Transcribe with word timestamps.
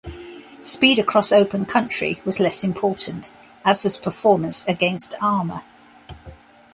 Speed 0.63 0.97
across 0.97 1.31
open 1.31 1.67
country 1.67 2.19
was 2.25 2.39
less 2.39 2.63
important, 2.63 3.31
as 3.63 3.83
was 3.83 3.97
performance 3.97 4.65
against 4.65 5.13
armour. 5.21 5.61